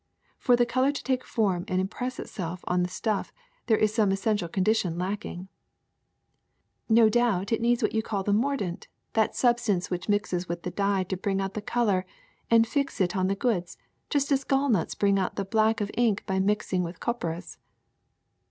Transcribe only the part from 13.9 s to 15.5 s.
just as gallnuts bring out the